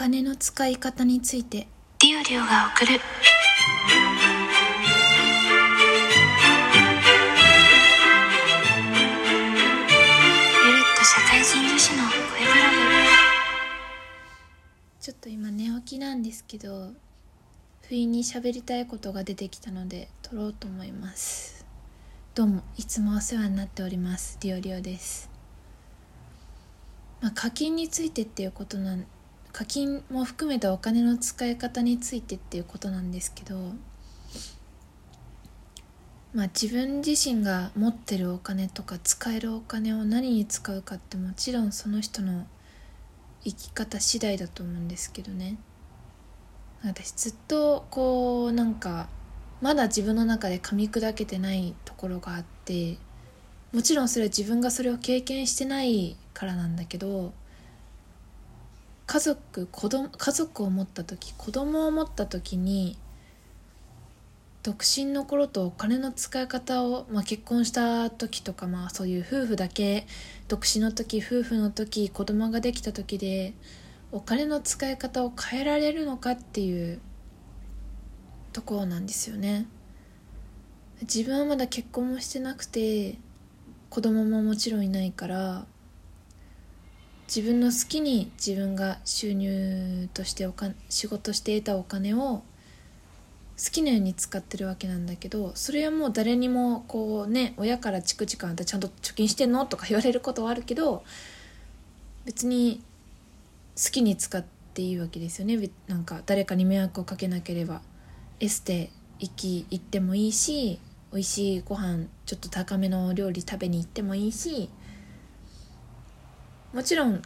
[0.00, 1.68] 金の使い方について。
[2.02, 2.92] リュウリュウが送る。
[2.92, 3.00] ゆる
[10.78, 12.60] っと社会人女子の声ブロ
[15.02, 16.92] ちょっと今寝起きなんですけど
[17.86, 21.66] 不意に喋りたいことが出てきたので撮ろうと思います。
[22.34, 24.38] どうもいつもお世話になっております。
[24.40, 25.28] リオリオです。
[27.20, 29.04] まあ課金についてっていうことなん
[29.52, 33.56] 課金も含めたお金の使い方についてっていうことなんですけど
[36.32, 42.46] まあ自分自身が持ってるお金とか使えるお金を何に使うかってもちろんその人の
[43.42, 45.56] 生き方次第だと思うんですけどね。
[46.82, 49.08] 私ずっとこうなんか
[49.60, 52.96] まだ自分の中で噛み砕けてないところがあって
[53.72, 57.34] もちろんそれは自分がそれを経験してないからなんだけど
[59.10, 62.96] 家族子供家族を持った時子供を持った時に
[64.62, 70.06] 独身の頃とお金の使い方を、まあ、結婚した時とか、まあ、そういう夫婦だけ
[70.46, 73.52] 独身の時夫婦の時子供ができた時で
[74.12, 77.00] お金の使い方を変えられるのかっていう
[78.52, 79.66] ところなんですよね。
[81.00, 83.18] 自分はまだ結婚もしてなくて
[83.88, 85.66] 子供ももちろんいないから
[87.34, 92.42] 自分の好きに自分が収入としておか仕事して得たお金を好
[93.70, 101.04] きなように使ってるわけなんだけどそれはもう誰にもこうね親からチクチクあんたちゃんと貯金してんのとか言われることはあるけど
[102.24, 102.82] 別に
[103.76, 104.42] 好きに使っ
[104.74, 105.56] ていいわけですよね。
[105.56, 107.80] べなんか誰かに迷惑をかけなければ
[108.40, 110.80] エステ行き行ってもいいし
[111.12, 114.68] 美味しいご飯ちょっと高めの料理食べに行ってもいいし
[116.72, 117.22] もちろん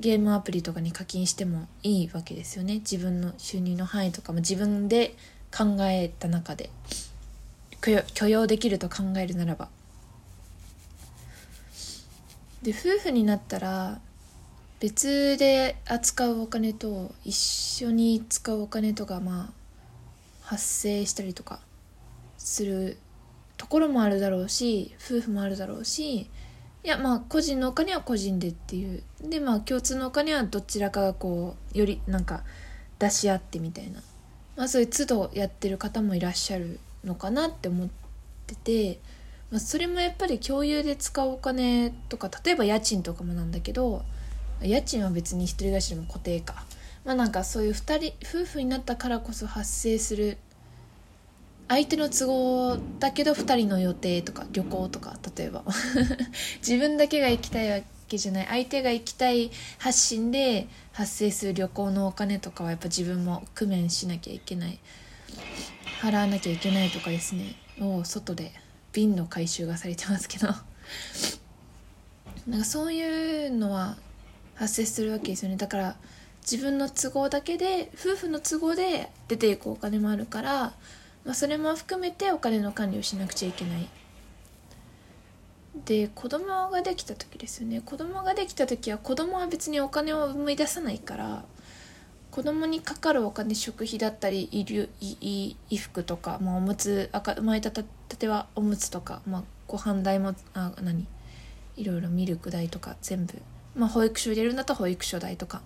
[0.00, 2.76] ゲームアプリとかに課金してもいいわけですよね。
[2.76, 5.14] 自分の収入の範囲とかも自分で
[5.56, 6.70] 考えた中で。
[8.14, 9.68] 許容できると考えるならば。
[12.62, 14.00] で夫婦になったら
[14.78, 19.52] 別で扱うお金と一緒に使うお金とかまあ
[20.42, 21.60] 発生したりとか
[22.38, 22.98] する
[23.56, 26.28] ところもあるだろうし夫婦もあるだろうし
[26.84, 29.02] いやまあ個人のお金は個人でっていう。
[29.22, 32.42] でまあ共通のお金はどちらかがこうよりなんか
[32.98, 34.00] 出し合ってみたいな。
[34.56, 37.88] まあそういう都度やってる方もいらっしゃるのかなって思っ
[38.46, 38.98] てて、
[39.50, 44.02] まあ、それもやっぱり共有で使うお金とか例えば家賃とかもなんだけど
[44.62, 46.64] 家賃は別に一人暮らしでも固定か。
[47.04, 50.38] まあなんかそういう2人夫婦になったからこそ発生する
[51.68, 55.64] 相手の都合だけど2人の予定とか旅行とか例えば。
[56.60, 58.46] 自分だけが行きたいわけじゃない。
[58.46, 64.78] 相手が行きたい発信で発生する旅行のお金とかはやっぱ自分も工面しなきゃいけない。
[66.00, 67.56] 払わなきゃいけないとかですね。
[67.80, 68.52] を外で
[68.92, 70.48] 瓶の回収がされてますけど。
[72.46, 73.96] なんかそういうのは
[74.54, 75.56] 発生するわけですよね。
[75.56, 75.96] だから
[76.42, 80.72] 自分の都合だけで夫婦の都合で出ていくお金もあるから
[81.24, 83.88] まあ、それも含めてお金の管理をしなくちゃいけない。
[85.86, 87.80] で子供ができた時ですよね。
[87.80, 91.44] 子供ができた時は子供は別にお金を生み出さないから
[92.30, 101.06] 子供にかかるお金食費だったり衣衣衣服とか、まあ、おむつ赤生まれたたてはおむつとか、まあ、ご飯代もあ何？
[101.76, 103.40] いろいろミルク代とか全部、
[103.74, 105.62] まあ、保育所入れるんだったら保育所代とか。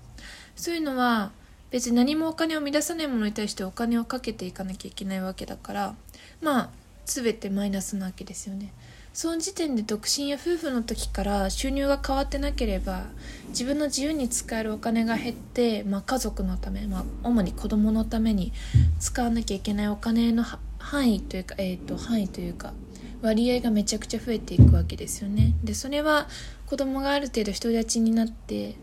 [0.55, 1.33] そういうのは
[1.71, 5.95] 別に何もお金を生み出さないものに対してお金をかけていかなきゃいけないわけだから
[6.41, 6.71] まあ
[7.05, 8.73] 全てマイナスなわけですよね。
[9.17, 13.05] その時点で独身や夫婦の時から収入が変わってなければ
[13.49, 18.53] 自分の自由に使えるお金が減って、まあ、家族のため、まあ、主に子供のために
[19.01, 20.45] 使わなきゃいけないお金の
[20.79, 22.75] 範囲というか、えー、と範囲というか
[23.23, 25.55] 割合がめちゃくちゃ増えていくわけですよね。
[25.65, 26.29] でそれは
[26.67, 28.77] 子供がある程度独り立ちになって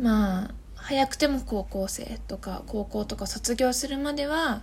[0.00, 0.54] まあ
[0.86, 4.62] 早くても高校生とか高校とか卒業するまでは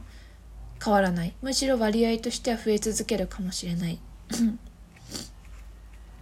[0.81, 1.36] 変わらない。
[1.42, 4.00] むしろ割合としては増え続けるかもしれない。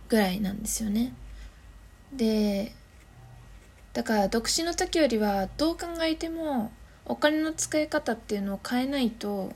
[0.09, 1.13] ぐらいなんですよね。
[2.11, 2.71] で
[3.93, 6.71] だから独身の時よりはどう考えても
[7.05, 9.53] お金の使い方っていうのを変えないと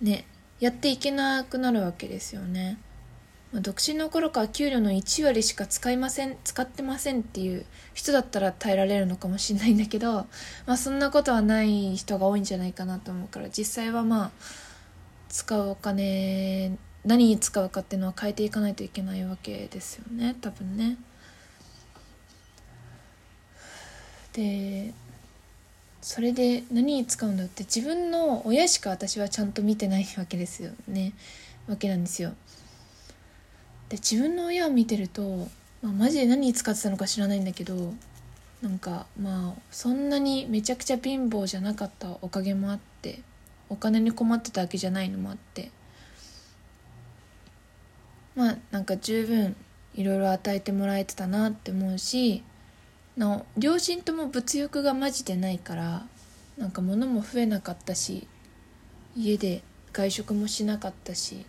[0.00, 0.24] ね
[0.58, 2.78] やっていけなくなるわけですよね。
[3.52, 10.26] まあ、独身の頃から給料の1割しか使いません使ってませんっていう人だったら耐えられるのかもしれないんだけど、
[10.66, 14.30] まあ、そんなことはない人が多いんじゃないかなと思うから実際はまあ
[15.28, 20.96] 使うお金何に使うかっていうのは変えていかないといけないわけですよね多分ね。
[24.32, 24.92] で
[26.02, 31.12] それで何に使うんだって自分の親しか私はちゃんと見てないわけですよね
[31.68, 32.32] わけなんですよ
[33.90, 35.48] で自分の親を見てると、
[35.82, 37.92] まあ、マジで何に使ってたのか知らないんだけど
[38.62, 43.20] なんかまあそんなにめちゃくちゃ貧乏じゃなかったおかげもあって
[43.68, 45.70] お金に困ってたわけじゃないのもあって
[48.36, 49.56] まあなんか十分
[49.94, 52.42] いろいろ与えてもらえてたなって思うし
[53.18, 56.06] の両親とも物欲がマジでないから
[56.56, 58.28] なんか物も増えなかったし
[59.16, 59.62] 家で
[59.92, 61.44] 外食もしなかったし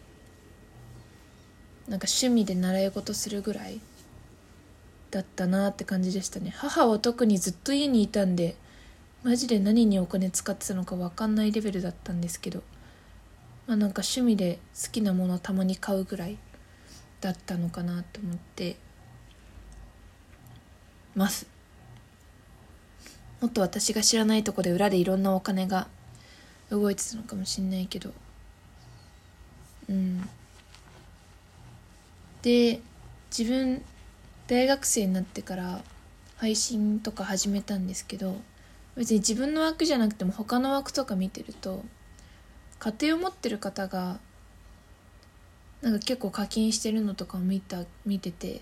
[1.91, 3.81] なんか趣味で習い事するぐらい
[5.11, 6.53] だったなって感じでしたね。
[6.55, 8.55] 母は特にずっと家にいたんで
[9.23, 12.63] マジで何にお金使ってたのか分かんないレベルだったんですけど
[13.67, 16.37] まあなんか趣味で好きなものをたまに買うぐらい
[17.19, 18.77] だったのかなと思って
[21.13, 21.45] ます。
[23.41, 25.89] もっと私が知らないとこで裏でいろんなお金が
[26.69, 28.13] 動いてたのかもしんないけど
[29.89, 30.29] うん。
[32.41, 32.79] で
[33.37, 33.81] 自分
[34.47, 35.81] 大学生になってから
[36.37, 38.35] 配信とか始めたんですけど
[38.95, 41.83] 別に自分の枠じゃなくても他の枠とか見てると
[42.79, 44.19] 家庭を持ってる方が
[45.81, 48.61] なんか結構課金してるのとかを見た見てて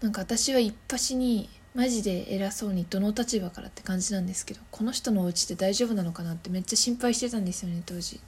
[0.00, 8.20] なんか私は一発にマジで偉そうにどの立場からって感じなんですけどこの人のお家って大丈夫なのかなってめっちゃ心配してたんですよね当時。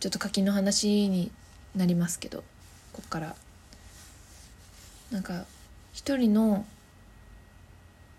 [0.00, 1.30] ちょっと課金の話に
[1.74, 2.44] なりますけど
[2.92, 3.36] こっから。
[5.10, 5.46] なんか
[5.94, 6.66] 一人の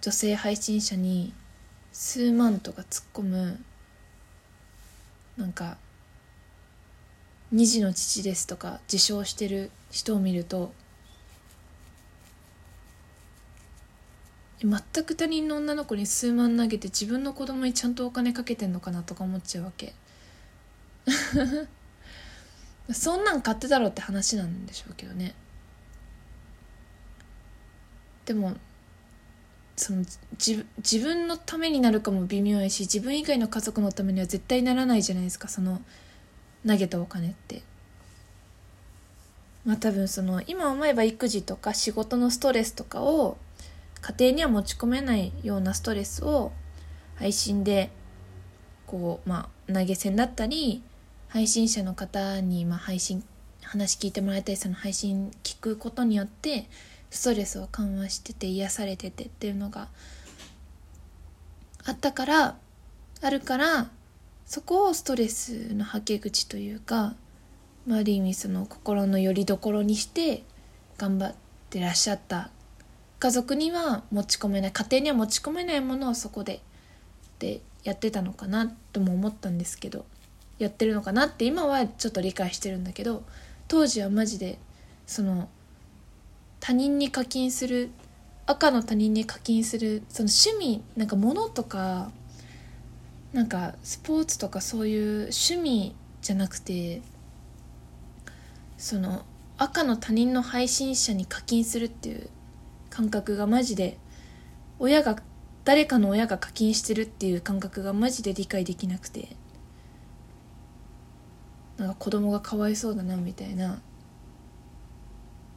[0.02, 1.34] 女性配信者に
[1.92, 3.60] 数万とか突っ込む
[5.38, 5.78] なんか
[7.54, 10.74] 2児の父ですとか自称してる人を見ると
[14.62, 19.94] 全く他人の女の子に数万投げて自分の子供にちゃんとお金かけてんのかなとか思っちゃうわけ。
[22.94, 25.36] そんなん買ってたろって話なんでしょうけどね。
[28.26, 28.54] でも
[29.76, 30.04] その
[30.34, 35.82] 自自分のためになるかも微妙やし自分以外の家族のためには絶対ならないじゃないですかその
[36.68, 37.62] 投げたお金って。
[39.66, 43.38] まあ多分その今思えば育児とか仕事のストレスとかを
[44.02, 46.52] 家庭には持ち込めないようなストレスを
[47.16, 47.92] 配信で
[48.88, 50.82] こうまあ投げ銭だったり
[51.30, 53.24] 配信者の方にま配信
[53.62, 56.68] 話聞いてもらいたいその配信聞くことによって
[57.12, 59.90] ストレスを緩和してて癒されててっていうのが
[61.86, 62.58] あったから
[63.22, 63.90] あるから
[64.46, 67.14] そこをストレスのはけ口というか、
[67.86, 70.44] まあ、ある意味その心の拠り所にして
[70.98, 71.36] 頑張っ
[71.70, 72.50] てらっしゃった。
[73.20, 76.62] 家族には持ち込めない家庭には持ち込めないものをそこで
[77.38, 80.06] でやってたのかなとも思ったんですけど。
[80.60, 83.24] やってるのかなって今はちょっと理解してるんだけど
[83.68, 84.60] 当時はマジで
[85.08, 85.50] その
[86.60, 87.90] 他人に課金する
[88.46, 92.12] 赤の他人に課金するその趣味なんか物とか
[93.32, 97.02] なんかスポーツとかそういう趣味じゃなくて
[98.78, 99.24] その
[99.58, 102.30] 赤の他人の配信者に課金するっていう
[102.90, 103.98] 感覚がマジで
[104.80, 105.18] 親が
[105.64, 109.39] 誰かの親が課金してるっていう感覚がマジで理解できなくて。
[111.80, 113.82] なんか子供がかわいそうだなみたいな。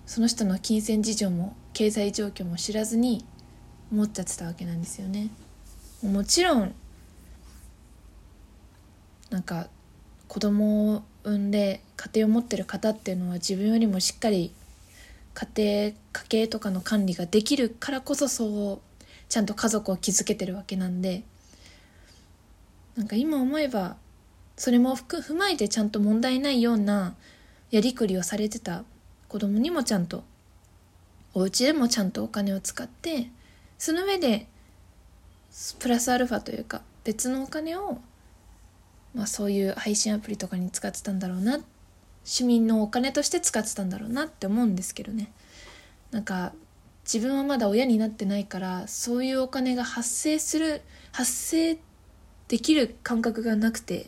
[0.07, 3.25] その人の金銭事情も経済状況も知らずに
[3.91, 5.31] 思っちゃってたわけなんですよね。
[6.02, 6.75] もちろん
[9.31, 9.69] なんか
[10.29, 14.52] 子供を産んで家庭を持ってる方っていうのは自分よりもしっかり
[15.35, 21.23] 家庭家計とかの管理ができるからこそそうちゃんと家族を築けてるわけなんで
[22.97, 23.97] なんか今思えば
[24.62, 27.16] それも踏まえてちゃんと問題ないような
[27.73, 28.85] やりくりをされてた
[29.26, 30.23] 子供にもちゃんと
[31.35, 33.26] お家でもちゃんとお金を使って
[33.76, 34.47] その上で
[35.81, 37.99] プラスアルファというか別のお金を
[39.14, 41.59] まあ、そういう配信アプリとかに使ってたんだろうな
[42.23, 45.33] 市民のお金として使ってたんだろうなって思うんですけどね。
[46.12, 46.52] なんか
[47.02, 51.78] 自分はまだ親になってないからそういうお金が発生する発生
[52.47, 54.07] できる感覚がなくて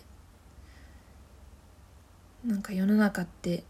[2.45, 3.65] なんか世の中って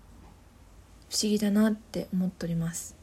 [1.08, 2.96] 不思議だなって思っております。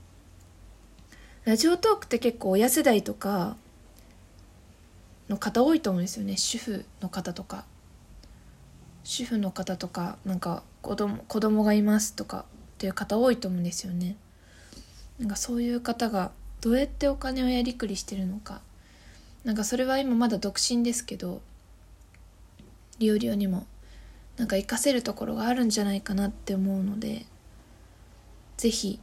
[1.46, 3.56] ラジオトークって結構親世代とか
[5.30, 6.36] の方多いと思うんですよね。
[6.36, 7.64] 主婦の方とか。
[9.04, 12.44] 主婦の方とかなんか子供子供がいますとかっ
[12.78, 14.18] ていう方多いと思うんですよね。
[15.20, 18.62] なんかそういう方がどうやってお金をやりくりしてるのか。
[19.46, 21.42] なんかそれは今まだ独身ですけど
[23.00, 23.66] リオリオにも
[24.38, 27.26] なんか活かせるところがあるんじゃないかなって思うので
[28.58, 29.00] 是非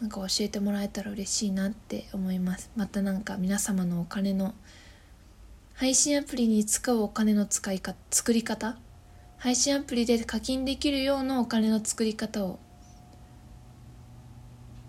[0.00, 2.70] なんか教えてもらえたら嬉しいなって思います。
[2.76, 4.54] またなんか皆様のお金の
[5.74, 8.76] 配信アプリに使うお金の使い方作り方？
[9.38, 12.58] 配信アプリで課金できるようなお金の作り方を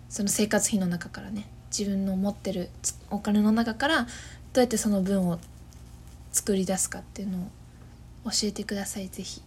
[0.08, 2.70] その生活費の中からね自分の持ってる
[3.10, 4.08] お金の中からど
[4.56, 5.38] うやってその分を
[6.32, 7.38] 作り出すかっていうの
[8.24, 9.08] を教えてください。
[9.08, 9.42] ぜひ。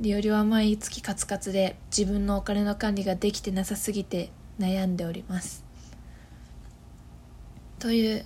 [0.00, 5.64] リオリは毎月カツカツで自分のお金の管理ができてなさすぎて悩んでおります。
[7.78, 8.24] という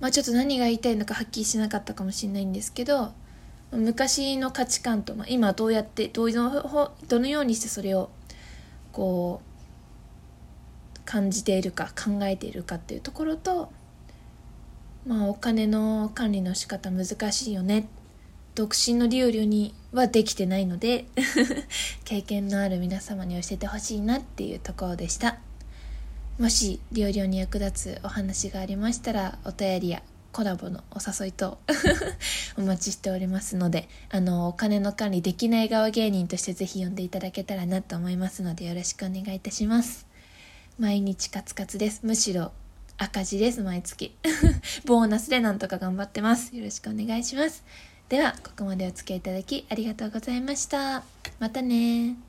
[0.00, 3.12] まあちょっと何が言いたいのかはっきりしなかったかもしれないんですけど
[3.72, 8.10] 昔の価値観と、まあ、今どうやってどうのどのようにしてそれを
[8.92, 9.42] こ
[10.94, 13.70] う感じているか考えているかっていうところと
[15.06, 17.88] まあお金の管理の仕方難しいよね
[18.56, 21.04] 独身のリオリオにはできてないので
[22.04, 25.38] 経験のある皆様に教えてほしいなっていうところでした。
[26.38, 31.58] もしリオリオに役立つお話がありましたらお便りやコラボのお誘いと
[32.56, 40.06] お待ちしておりますのであのお金の管理できない側芸人としてぜひ呼んでいただけたらなと思いますのでよろしくお願いいたします。
[40.78, 42.00] 毎日カツカツです。
[42.04, 42.52] むしろ
[42.96, 43.62] 赤字です。
[43.62, 44.16] 毎月。
[44.84, 46.56] ボーナスでなんとか頑張ってます。
[46.56, 47.62] よろしくお願いします。
[48.08, 51.02] ではここまでお付き合いいただきありがとうございました。
[51.40, 52.25] またね